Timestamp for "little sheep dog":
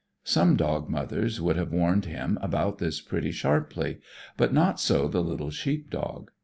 5.21-6.31